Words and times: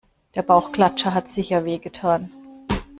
Der 0.33 0.41
Bauchklatscher 0.41 1.13
hat 1.13 1.29
sicher 1.29 1.63
wehgetan. 1.63 2.31